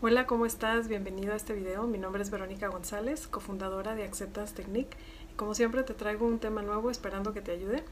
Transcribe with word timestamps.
Hola, 0.00 0.28
¿cómo 0.28 0.46
estás? 0.46 0.86
Bienvenido 0.86 1.32
a 1.32 1.36
este 1.36 1.54
video. 1.54 1.88
Mi 1.88 1.98
nombre 1.98 2.22
es 2.22 2.30
Verónica 2.30 2.68
González, 2.68 3.26
cofundadora 3.26 3.96
de 3.96 4.04
Acceptance 4.04 4.54
Technique. 4.54 4.96
Como 5.34 5.56
siempre 5.56 5.82
te 5.82 5.92
traigo 5.92 6.24
un 6.24 6.38
tema 6.38 6.62
nuevo 6.62 6.92
esperando 6.92 7.34
que 7.34 7.40
te 7.40 7.50
ayude. 7.50 7.82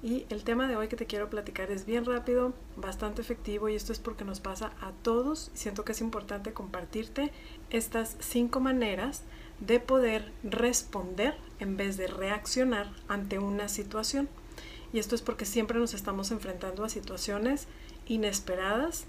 Y 0.00 0.26
el 0.28 0.44
tema 0.44 0.68
de 0.68 0.76
hoy 0.76 0.86
que 0.86 0.94
te 0.94 1.06
quiero 1.06 1.28
platicar 1.28 1.72
es 1.72 1.84
bien 1.84 2.04
rápido, 2.04 2.54
bastante 2.76 3.20
efectivo 3.20 3.68
y 3.68 3.74
esto 3.74 3.92
es 3.92 3.98
porque 3.98 4.24
nos 4.24 4.38
pasa 4.38 4.74
a 4.80 4.92
todos. 5.02 5.50
Siento 5.54 5.84
que 5.84 5.90
es 5.90 6.00
importante 6.00 6.52
compartirte 6.52 7.32
estas 7.70 8.16
cinco 8.20 8.60
maneras 8.60 9.24
de 9.58 9.80
poder 9.80 10.30
responder 10.44 11.34
en 11.58 11.76
vez 11.76 11.96
de 11.96 12.06
reaccionar 12.06 12.92
ante 13.08 13.40
una 13.40 13.66
situación. 13.66 14.28
Y 14.92 15.00
esto 15.00 15.16
es 15.16 15.22
porque 15.22 15.44
siempre 15.44 15.80
nos 15.80 15.94
estamos 15.94 16.30
enfrentando 16.30 16.84
a 16.84 16.88
situaciones 16.88 17.66
inesperadas 18.06 19.06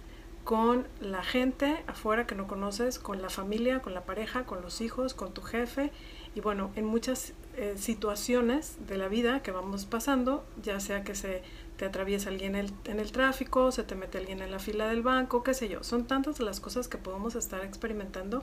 con 0.48 0.88
la 1.02 1.24
gente 1.24 1.84
afuera 1.88 2.26
que 2.26 2.34
no 2.34 2.48
conoces, 2.48 3.00
con 3.00 3.22
la 3.22 3.30
familia, 3.30 3.82
con 3.82 3.94
la 3.94 4.06
pareja, 4.06 4.46
con 4.46 4.62
los 4.62 4.80
hijos, 4.80 5.14
con 5.14 5.34
tu 5.34 5.42
jefe. 5.42 5.92
Y 6.36 6.40
bueno, 6.40 6.72
en 6.78 6.86
muchas 6.86 7.34
eh, 7.58 7.73
situaciones 7.76 8.78
de 8.88 8.98
la 8.98 9.10
vida 9.10 9.44
que 9.44 9.52
vamos 9.52 9.84
pasando, 9.84 10.46
ya 10.64 10.80
sea 10.80 11.04
que 11.04 11.16
se 11.16 11.44
te 11.76 11.84
atraviesa 11.84 12.30
alguien 12.30 12.56
en 12.56 12.68
el, 12.68 12.73
en 12.86 13.02
el 13.02 13.12
tráfico, 13.12 13.73
se 13.73 13.84
te 13.84 13.96
mete 13.96 14.20
alguien 14.20 14.42
en 14.42 14.50
la 14.50 14.60
fila 14.60 14.88
del 14.88 15.02
banco, 15.02 15.44
qué 15.44 15.54
sé 15.54 15.68
yo, 15.68 15.84
son 15.84 16.08
tantas 16.08 16.40
las 16.40 16.62
cosas 16.62 16.88
que 16.88 16.98
podemos 16.98 17.36
estar 17.36 17.66
experimentando 17.66 18.42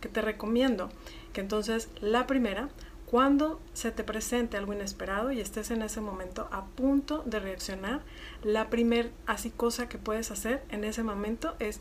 que 0.00 0.08
te 0.08 0.22
recomiendo 0.22 0.88
que 1.34 1.42
entonces 1.42 1.90
la 2.00 2.26
primera 2.26 2.70
cuando 3.12 3.60
se 3.74 3.90
te 3.90 4.04
presente 4.04 4.56
algo 4.56 4.72
inesperado 4.72 5.32
y 5.32 5.40
estés 5.42 5.70
en 5.70 5.82
ese 5.82 6.00
momento 6.00 6.48
a 6.50 6.64
punto 6.64 7.22
de 7.26 7.40
reaccionar, 7.40 8.00
la 8.42 8.70
primer 8.70 9.12
así 9.26 9.50
cosa 9.50 9.86
que 9.86 9.98
puedes 9.98 10.30
hacer 10.30 10.64
en 10.70 10.82
ese 10.82 11.02
momento 11.02 11.54
es 11.58 11.80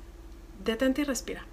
detente 0.65 1.03
y 1.03 1.05
respira. 1.05 1.45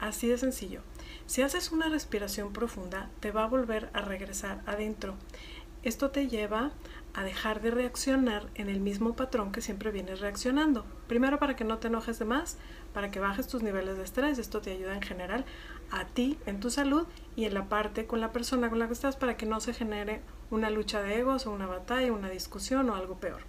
Así 0.00 0.28
de 0.28 0.36
sencillo. 0.36 0.82
Si 1.24 1.40
haces 1.40 1.72
una 1.72 1.88
respiración 1.88 2.52
profunda, 2.52 3.08
te 3.20 3.30
va 3.30 3.44
a 3.44 3.48
volver 3.48 3.88
a 3.94 4.02
regresar 4.02 4.60
adentro. 4.66 5.14
Esto 5.84 6.10
te 6.10 6.28
lleva 6.28 6.70
a 7.12 7.22
dejar 7.24 7.60
de 7.60 7.70
reaccionar 7.70 8.46
en 8.54 8.70
el 8.70 8.80
mismo 8.80 9.14
patrón 9.14 9.52
que 9.52 9.60
siempre 9.60 9.90
vienes 9.90 10.20
reaccionando. 10.20 10.86
Primero 11.08 11.38
para 11.38 11.56
que 11.56 11.64
no 11.64 11.76
te 11.76 11.88
enojes 11.88 12.18
de 12.18 12.24
más, 12.24 12.56
para 12.94 13.10
que 13.10 13.20
bajes 13.20 13.48
tus 13.48 13.62
niveles 13.62 13.98
de 13.98 14.04
estrés. 14.04 14.38
Esto 14.38 14.62
te 14.62 14.72
ayuda 14.72 14.94
en 14.94 15.02
general 15.02 15.44
a 15.90 16.06
ti, 16.06 16.38
en 16.46 16.58
tu 16.58 16.70
salud 16.70 17.06
y 17.36 17.44
en 17.44 17.52
la 17.52 17.68
parte 17.68 18.06
con 18.06 18.22
la 18.22 18.32
persona 18.32 18.70
con 18.70 18.78
la 18.78 18.86
que 18.86 18.94
estás 18.94 19.16
para 19.16 19.36
que 19.36 19.44
no 19.44 19.60
se 19.60 19.74
genere 19.74 20.22
una 20.50 20.70
lucha 20.70 21.02
de 21.02 21.18
egos 21.18 21.46
o 21.46 21.52
una 21.52 21.66
batalla, 21.66 22.14
una 22.14 22.30
discusión 22.30 22.88
o 22.88 22.94
algo 22.94 23.18
peor. 23.18 23.42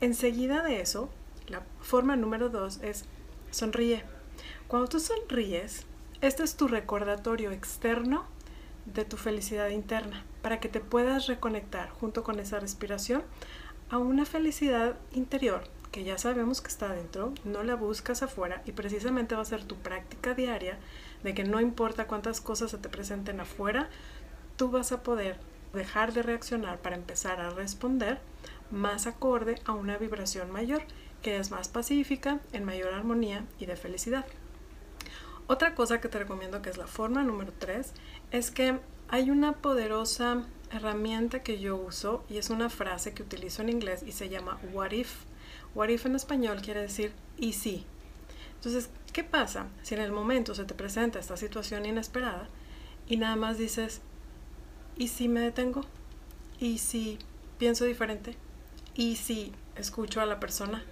Enseguida 0.00 0.62
de 0.62 0.80
eso, 0.80 1.10
la 1.48 1.62
forma 1.80 2.14
número 2.14 2.48
dos 2.48 2.78
es 2.80 3.06
sonríe. 3.50 4.04
Cuando 4.68 4.88
tú 4.88 5.00
sonríes, 5.00 5.84
este 6.20 6.44
es 6.44 6.56
tu 6.56 6.68
recordatorio 6.68 7.50
externo 7.50 8.24
de 8.86 9.04
tu 9.04 9.16
felicidad 9.16 9.68
interna, 9.68 10.24
para 10.42 10.60
que 10.60 10.68
te 10.68 10.80
puedas 10.80 11.26
reconectar 11.26 11.90
junto 11.90 12.22
con 12.22 12.38
esa 12.40 12.60
respiración 12.60 13.22
a 13.90 13.98
una 13.98 14.24
felicidad 14.24 14.96
interior 15.12 15.64
que 15.90 16.04
ya 16.04 16.18
sabemos 16.18 16.60
que 16.60 16.68
está 16.68 16.92
dentro, 16.92 17.32
no 17.44 17.62
la 17.62 17.74
buscas 17.74 18.22
afuera 18.22 18.62
y 18.64 18.72
precisamente 18.72 19.34
va 19.34 19.42
a 19.42 19.46
ser 19.46 19.64
tu 19.64 19.76
práctica 19.76 20.34
diaria 20.34 20.78
de 21.24 21.34
que 21.34 21.44
no 21.44 21.60
importa 21.60 22.06
cuántas 22.06 22.40
cosas 22.40 22.70
se 22.70 22.78
te 22.78 22.88
presenten 22.88 23.40
afuera, 23.40 23.88
tú 24.56 24.70
vas 24.70 24.92
a 24.92 25.02
poder 25.02 25.38
dejar 25.72 26.12
de 26.12 26.22
reaccionar 26.22 26.78
para 26.78 26.96
empezar 26.96 27.40
a 27.40 27.50
responder 27.50 28.20
más 28.70 29.06
acorde 29.06 29.56
a 29.64 29.72
una 29.72 29.98
vibración 29.98 30.50
mayor, 30.50 30.82
que 31.22 31.38
es 31.38 31.50
más 31.50 31.68
pacífica, 31.68 32.40
en 32.52 32.64
mayor 32.64 32.94
armonía 32.94 33.44
y 33.58 33.66
de 33.66 33.76
felicidad. 33.76 34.24
Otra 35.50 35.74
cosa 35.74 36.00
que 36.00 36.08
te 36.08 36.20
recomiendo, 36.20 36.62
que 36.62 36.70
es 36.70 36.76
la 36.76 36.86
forma 36.86 37.24
número 37.24 37.52
3, 37.58 37.92
es 38.30 38.52
que 38.52 38.78
hay 39.08 39.30
una 39.32 39.54
poderosa 39.54 40.44
herramienta 40.70 41.42
que 41.42 41.58
yo 41.58 41.74
uso 41.74 42.24
y 42.28 42.38
es 42.38 42.50
una 42.50 42.70
frase 42.70 43.14
que 43.14 43.24
utilizo 43.24 43.60
en 43.60 43.68
inglés 43.68 44.04
y 44.06 44.12
se 44.12 44.28
llama 44.28 44.60
what 44.72 44.92
if. 44.92 45.24
What 45.74 45.88
if 45.88 46.06
en 46.06 46.14
español 46.14 46.62
quiere 46.62 46.82
decir 46.82 47.12
y 47.36 47.54
si. 47.54 47.84
Entonces, 48.54 48.90
¿qué 49.12 49.24
pasa 49.24 49.66
si 49.82 49.96
en 49.96 50.02
el 50.02 50.12
momento 50.12 50.54
se 50.54 50.66
te 50.66 50.74
presenta 50.74 51.18
esta 51.18 51.36
situación 51.36 51.84
inesperada 51.84 52.48
y 53.08 53.16
nada 53.16 53.34
más 53.34 53.58
dices, 53.58 54.02
¿y 54.96 55.08
si 55.08 55.28
me 55.28 55.40
detengo? 55.40 55.80
¿Y 56.60 56.78
si 56.78 57.18
pienso 57.58 57.86
diferente? 57.86 58.36
¿Y 58.94 59.16
si 59.16 59.50
escucho 59.74 60.20
a 60.20 60.26
la 60.26 60.38
persona? 60.38 60.84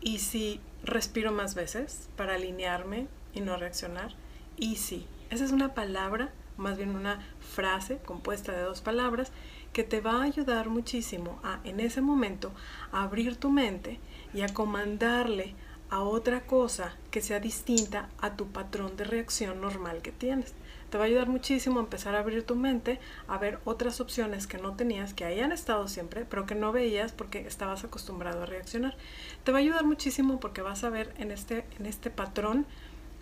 ¿Y 0.00 0.20
si 0.20 0.58
respiro 0.84 1.32
más 1.32 1.54
veces 1.54 2.08
para 2.16 2.36
alinearme 2.36 3.08
y 3.32 3.40
no 3.40 3.56
reaccionar? 3.56 4.14
¿Y 4.56 4.76
si? 4.76 5.06
Esa 5.30 5.44
es 5.44 5.52
una 5.52 5.74
palabra, 5.74 6.30
más 6.56 6.76
bien 6.76 6.90
una 6.90 7.20
frase 7.40 7.98
compuesta 7.98 8.52
de 8.52 8.62
dos 8.62 8.80
palabras 8.80 9.30
que 9.72 9.84
te 9.84 10.00
va 10.00 10.20
a 10.20 10.24
ayudar 10.24 10.68
muchísimo 10.68 11.38
a 11.42 11.60
en 11.64 11.80
ese 11.80 12.00
momento 12.00 12.52
abrir 12.90 13.36
tu 13.36 13.50
mente 13.50 14.00
y 14.34 14.40
a 14.40 14.48
comandarle 14.48 15.54
a 15.90 16.00
otra 16.00 16.42
cosa 16.42 16.94
que 17.10 17.22
sea 17.22 17.40
distinta 17.40 18.08
a 18.20 18.36
tu 18.36 18.48
patrón 18.48 18.96
de 18.96 19.04
reacción 19.04 19.60
normal 19.60 20.02
que 20.02 20.12
tienes. 20.12 20.54
Te 20.90 20.96
va 20.96 21.04
a 21.04 21.06
ayudar 21.06 21.28
muchísimo 21.28 21.80
a 21.80 21.82
empezar 21.82 22.14
a 22.14 22.20
abrir 22.20 22.44
tu 22.44 22.56
mente, 22.56 22.98
a 23.26 23.38
ver 23.38 23.58
otras 23.64 24.00
opciones 24.00 24.46
que 24.46 24.58
no 24.58 24.74
tenías, 24.74 25.12
que 25.12 25.24
hayan 25.24 25.52
estado 25.52 25.86
siempre, 25.86 26.24
pero 26.24 26.46
que 26.46 26.54
no 26.54 26.72
veías 26.72 27.12
porque 27.12 27.40
estabas 27.46 27.84
acostumbrado 27.84 28.42
a 28.42 28.46
reaccionar. 28.46 28.96
Te 29.44 29.52
va 29.52 29.58
a 29.58 29.60
ayudar 29.60 29.84
muchísimo 29.84 30.40
porque 30.40 30.62
vas 30.62 30.84
a 30.84 30.90
ver 30.90 31.14
en 31.18 31.30
este, 31.30 31.66
en 31.78 31.86
este 31.86 32.10
patrón 32.10 32.66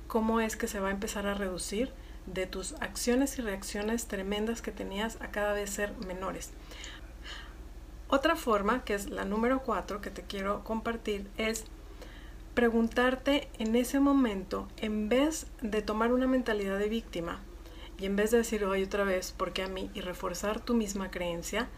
cómo 0.07 0.41
es 0.41 0.57
que 0.57 0.69
se 0.69 0.81
va 0.81 0.89
a 0.89 0.93
empezar 0.93 1.27
a 1.27 1.35
reducir 1.35 1.93
de 2.27 2.47
tus 2.47 2.75
acciones 2.81 3.39
y 3.39 3.43
reacciones 3.43 4.07
tremendas 4.07 4.63
que 4.63 4.73
tenías 4.73 5.21
a 5.21 5.31
cada 5.31 5.53
vez 5.53 5.71
ser 5.71 5.93
menores. 6.07 6.51
Otra 8.09 8.37
forma, 8.37 8.85
que 8.85 8.95
es 8.95 9.11
la 9.11 9.25
número 9.25 9.63
cuatro 9.63 10.01
que 10.01 10.11
te 10.11 10.23
quiero 10.23 10.63
compartir, 10.65 11.29
es 11.39 11.65
preguntarte 12.55 13.49
en 13.59 13.77
ese 13.77 14.01
momento, 14.01 14.69
en 14.79 15.09
vez 15.09 15.47
de 15.61 15.83
tomar 15.83 16.13
una 16.13 16.27
mentalidad 16.27 16.79
de 16.79 16.89
víctima 16.89 17.41
y 17.99 18.07
en 18.07 18.17
vez 18.17 18.31
de 18.31 18.39
decir 18.39 18.65
hoy 18.65 18.85
otra 18.85 19.05
vez, 19.05 19.35
porque 19.37 19.63
a 19.63 19.69
mí, 19.69 19.91
y 19.95 20.01
reforzar 20.01 20.61
tu 20.61 20.75
misma 20.75 21.11
creencia, 21.11 21.69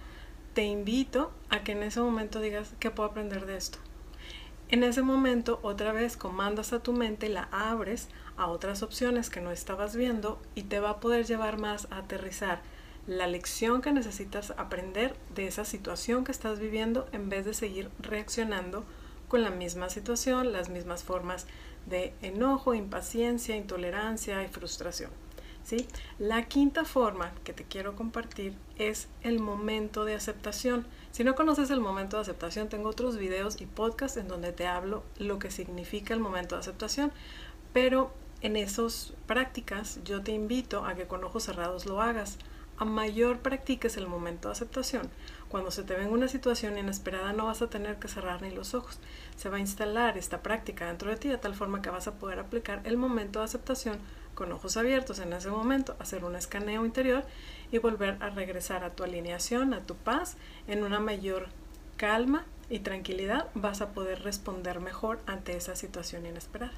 te 0.54 0.64
invito 0.64 1.32
a 1.48 1.62
que 1.62 1.72
en 1.72 1.82
ese 1.82 2.00
momento 2.00 2.40
digas, 2.40 2.74
¿qué 2.78 2.90
puedo 2.90 3.08
aprender 3.08 3.46
de 3.46 3.56
esto? 3.56 3.78
En 4.70 4.82
ese 4.82 5.00
momento, 5.00 5.60
otra 5.62 5.92
vez 5.92 6.18
comandas 6.18 6.74
a 6.74 6.82
tu 6.82 6.92
mente, 6.92 7.30
la 7.30 7.48
abres 7.52 8.08
a 8.36 8.48
otras 8.48 8.82
opciones 8.82 9.30
que 9.30 9.40
no 9.40 9.50
estabas 9.50 9.96
viendo 9.96 10.38
y 10.54 10.64
te 10.64 10.78
va 10.78 10.90
a 10.90 11.00
poder 11.00 11.24
llevar 11.24 11.58
más 11.58 11.88
a 11.90 11.98
aterrizar 11.98 12.60
la 13.06 13.26
lección 13.26 13.80
que 13.80 13.92
necesitas 13.92 14.52
aprender 14.58 15.16
de 15.34 15.46
esa 15.46 15.64
situación 15.64 16.24
que 16.24 16.32
estás 16.32 16.58
viviendo 16.58 17.08
en 17.12 17.30
vez 17.30 17.46
de 17.46 17.54
seguir 17.54 17.90
reaccionando 17.98 18.84
con 19.28 19.42
la 19.42 19.50
misma 19.50 19.88
situación, 19.88 20.52
las 20.52 20.68
mismas 20.68 21.02
formas 21.02 21.46
de 21.86 22.12
enojo, 22.20 22.74
impaciencia, 22.74 23.56
intolerancia 23.56 24.44
y 24.44 24.48
frustración. 24.48 25.10
¿sí? 25.64 25.88
La 26.18 26.46
quinta 26.46 26.84
forma 26.84 27.32
que 27.44 27.54
te 27.54 27.64
quiero 27.64 27.96
compartir 27.96 28.54
es 28.76 29.08
el 29.22 29.38
momento 29.38 30.04
de 30.04 30.14
aceptación. 30.14 30.86
Si 31.10 31.24
no 31.24 31.34
conoces 31.34 31.70
el 31.70 31.80
momento 31.80 32.16
de 32.16 32.22
aceptación, 32.22 32.68
tengo 32.68 32.88
otros 32.88 33.16
videos 33.16 33.60
y 33.60 33.66
podcasts 33.66 34.18
en 34.18 34.28
donde 34.28 34.52
te 34.52 34.66
hablo 34.66 35.02
lo 35.18 35.38
que 35.38 35.50
significa 35.50 36.14
el 36.14 36.20
momento 36.20 36.54
de 36.54 36.60
aceptación, 36.60 37.12
pero 37.72 38.12
en 38.40 38.56
esas 38.56 39.14
prácticas 39.26 40.00
yo 40.04 40.22
te 40.22 40.32
invito 40.32 40.84
a 40.84 40.94
que 40.94 41.06
con 41.06 41.24
ojos 41.24 41.44
cerrados 41.44 41.86
lo 41.86 42.00
hagas. 42.00 42.38
A 42.80 42.84
mayor 42.84 43.40
practiques 43.40 43.96
el 43.96 44.06
momento 44.06 44.46
de 44.46 44.52
aceptación, 44.52 45.10
cuando 45.48 45.72
se 45.72 45.82
te 45.82 45.96
venga 45.96 46.12
una 46.12 46.28
situación 46.28 46.78
inesperada 46.78 47.32
no 47.32 47.46
vas 47.46 47.60
a 47.60 47.68
tener 47.68 47.98
que 47.98 48.06
cerrar 48.06 48.40
ni 48.40 48.52
los 48.52 48.72
ojos. 48.72 49.00
Se 49.36 49.48
va 49.48 49.56
a 49.56 49.60
instalar 49.60 50.16
esta 50.16 50.44
práctica 50.44 50.86
dentro 50.86 51.10
de 51.10 51.16
ti 51.16 51.28
de 51.28 51.38
tal 51.38 51.56
forma 51.56 51.82
que 51.82 51.90
vas 51.90 52.06
a 52.06 52.20
poder 52.20 52.38
aplicar 52.38 52.80
el 52.84 52.96
momento 52.96 53.40
de 53.40 53.46
aceptación 53.46 53.98
con 54.36 54.52
ojos 54.52 54.76
abiertos 54.76 55.18
en 55.18 55.32
ese 55.32 55.50
momento, 55.50 55.96
hacer 55.98 56.24
un 56.24 56.36
escaneo 56.36 56.86
interior 56.86 57.24
y 57.72 57.78
volver 57.78 58.16
a 58.20 58.30
regresar 58.30 58.84
a 58.84 58.90
tu 58.90 59.02
alineación, 59.02 59.74
a 59.74 59.80
tu 59.80 59.96
paz, 59.96 60.36
en 60.68 60.84
una 60.84 61.00
mayor 61.00 61.48
calma 61.96 62.46
y 62.70 62.78
tranquilidad 62.78 63.48
vas 63.54 63.80
a 63.80 63.88
poder 63.88 64.22
responder 64.22 64.78
mejor 64.78 65.18
ante 65.26 65.56
esa 65.56 65.74
situación 65.74 66.26
inesperada. 66.26 66.74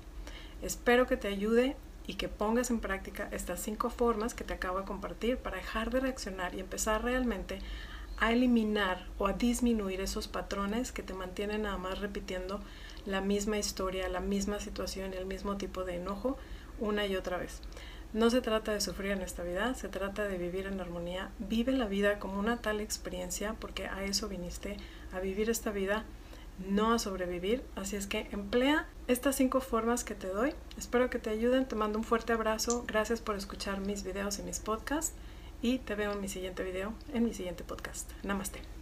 Espero 0.63 1.07
que 1.07 1.19
te 1.19 1.29
ayude 1.29 1.77
y 2.07 2.15
que 2.15 2.29
pongas 2.29 2.71
en 2.71 2.81
práctica 2.81 3.29
estas 3.33 3.61
cinco 3.61 3.91
formas 3.91 4.35
que 4.35 4.45
te 4.45 4.55
acabo 4.55 4.81
de 4.81 4.87
compartir 4.87 5.37
para 5.37 5.57
dejar 5.57 5.91
de 5.91 6.01
reaccionar 6.01 6.55
y 6.55 6.61
empezar 6.61 7.05
realmente 7.05 7.59
a 8.19 8.33
eliminar 8.33 9.07
o 9.19 9.27
a 9.27 9.33
disminuir 9.33 10.01
esos 10.01 10.29
patrones 10.29 10.93
que 10.93 11.03
te 11.03 11.15
mantienen 11.15 11.63
nada 11.63 11.79
más 11.79 11.99
repitiendo 12.01 12.61
la 13.07 13.21
misma 13.21 13.59
historia, 13.59 14.09
la 14.09 14.21
misma 14.21 14.61
situación 14.61 15.13
y 15.15 15.17
el 15.17 15.27
mismo 15.27 15.57
tipo 15.57 15.85
de 15.85 15.97
enojo 15.97 16.37
una 16.79 17.07
y 17.07 17.17
otra 17.17 17.39
vez. 17.39 17.61
No 18.13 18.29
se 18.29 18.41
trata 18.41 18.73
de 18.73 18.81
sufrir 18.81 19.13
en 19.13 19.23
esta 19.23 19.45
vida, 19.45 19.73
se 19.75 19.89
trata 19.89 20.27
de 20.27 20.37
vivir 20.37 20.67
en 20.67 20.81
armonía. 20.81 21.31
Vive 21.39 21.73
la 21.73 21.87
vida 21.87 22.19
como 22.19 22.41
una 22.41 22.57
tal 22.57 22.81
experiencia 22.81 23.55
porque 23.61 23.87
a 23.87 24.03
eso 24.03 24.29
viniste, 24.29 24.77
a 25.13 25.21
vivir 25.21 25.49
esta 25.49 25.71
vida 25.71 26.05
no 26.69 26.93
a 26.93 26.99
sobrevivir. 26.99 27.63
Así 27.77 27.97
es 27.97 28.07
que 28.07 28.29
emplea 28.33 28.89
estas 29.09 29.37
cinco 29.37 29.61
formas 29.61 30.05
que 30.05 30.15
te 30.15 30.29
doy. 30.29 30.55
Espero 30.79 31.11
que 31.11 31.19
te 31.19 31.31
ayuden. 31.31 31.67
Te 31.67 31.77
mando 31.77 31.99
un 31.99 32.05
fuerte 32.05 32.33
abrazo. 32.33 32.85
Gracias 32.87 33.21
por 33.21 33.37
escuchar 33.37 33.81
mis 33.81 34.05
videos 34.05 34.39
y 34.39 34.43
mis 34.43 34.61
podcasts. 34.61 35.15
Y 35.63 35.79
te 35.79 35.95
veo 35.95 36.13
en 36.13 36.21
mi 36.21 36.29
siguiente 36.29 36.63
video, 36.63 36.95
en 37.13 37.25
mi 37.25 37.35
siguiente 37.35 37.65
podcast. 37.65 38.11
Namaste. 38.23 38.80